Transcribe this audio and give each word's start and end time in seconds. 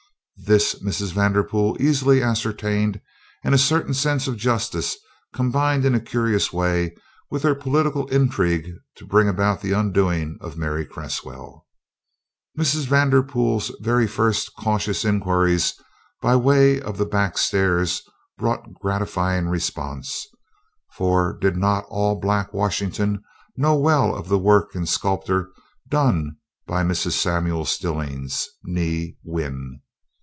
This 0.43 0.81
Mrs. 0.81 1.13
Vanderpool 1.13 1.77
easily 1.79 2.23
ascertained 2.23 2.99
and 3.43 3.53
a 3.53 3.59
certain 3.59 3.93
sense 3.93 4.27
of 4.27 4.37
justice 4.37 4.97
combined 5.35 5.85
in 5.85 5.93
a 5.93 5.99
curious 5.99 6.51
way 6.51 6.95
with 7.29 7.43
her 7.43 7.53
political 7.53 8.07
intrigue 8.07 8.67
to 8.95 9.05
bring 9.05 9.27
about 9.29 9.61
the 9.61 9.73
undoing 9.73 10.39
of 10.41 10.57
Mary 10.57 10.83
Cresswell. 10.83 11.67
Mrs. 12.57 12.85
Vanderpool's 12.87 13.71
very 13.81 14.07
first 14.07 14.53
cautious 14.57 15.05
inquiries 15.05 15.75
by 16.23 16.35
way 16.35 16.81
of 16.81 16.97
the 16.97 17.05
back 17.05 17.37
stairs 17.37 18.01
brought 18.39 18.73
gratifying 18.73 19.47
response 19.47 20.25
for 20.93 21.37
did 21.39 21.55
not 21.55 21.85
all 21.87 22.15
black 22.19 22.51
Washington 22.51 23.21
know 23.55 23.75
well 23.75 24.15
of 24.15 24.27
the 24.27 24.39
work 24.39 24.73
in 24.75 24.87
sculpture 24.87 25.51
done 25.87 26.37
by 26.65 26.83
Mrs. 26.83 27.11
Samuel 27.11 27.63
Stillings, 27.63 28.47
nee 28.63 29.15
Wynn? 29.23 29.81